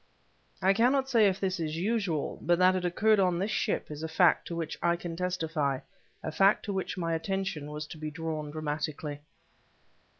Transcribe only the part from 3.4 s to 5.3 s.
ship is a fact to which I can